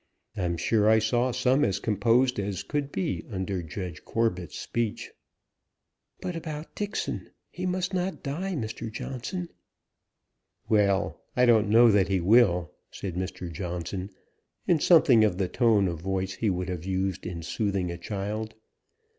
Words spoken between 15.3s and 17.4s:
the tone of voice he would have used